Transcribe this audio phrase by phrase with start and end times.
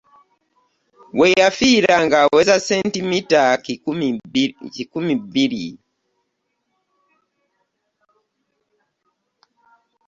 [1.17, 3.43] We yafiira ng’aweza sentimiita
[4.75, 5.67] kikumi bbiri.